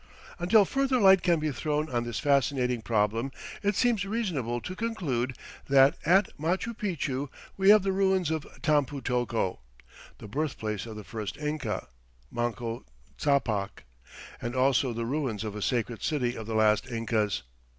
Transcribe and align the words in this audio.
Until 0.39 0.65
further 0.65 0.97
light 0.99 1.21
can 1.21 1.39
be 1.39 1.51
thrown 1.51 1.87
on 1.87 2.05
this 2.05 2.17
fascinating 2.17 2.81
problem 2.81 3.31
it 3.61 3.75
seems 3.75 4.03
reasonable 4.03 4.59
to 4.59 4.75
conclude 4.75 5.37
that 5.69 5.95
at 6.03 6.35
Machu 6.39 6.73
Picchu 6.75 7.29
we 7.55 7.69
have 7.69 7.83
the 7.83 7.91
ruins 7.91 8.31
of 8.31 8.47
Tampu 8.63 8.99
tocco, 9.01 9.59
the 10.17 10.27
birthplace 10.27 10.87
of 10.87 10.95
the 10.95 11.03
first 11.03 11.37
Inca, 11.37 11.87
Manco 12.31 12.83
Ccapac, 13.19 13.83
and 14.41 14.55
also 14.55 14.91
the 14.91 15.05
ruins 15.05 15.43
of 15.43 15.55
a 15.55 15.61
sacred 15.61 16.01
city 16.01 16.35
of 16.35 16.47
the 16.47 16.55
last 16.55 16.89
Incas. 16.89 17.43